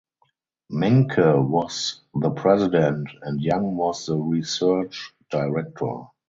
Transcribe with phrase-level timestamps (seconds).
[0.71, 6.05] Menke was the president and Young was the research director.